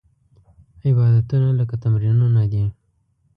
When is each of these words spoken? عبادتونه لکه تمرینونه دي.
عبادتونه 0.85 1.49
لکه 1.59 1.75
تمرینونه 1.83 2.43
دي. 2.51 2.63